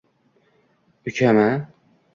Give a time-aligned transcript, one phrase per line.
[1.07, 1.47] Ukam-a